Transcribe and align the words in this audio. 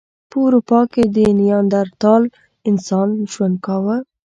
په 0.29 0.37
اروپا 0.45 0.79
کې 0.91 1.03
نیاندرتال 1.39 2.23
انسان 2.69 3.07
ژوند 3.31 3.55
کاوه. 3.65 3.95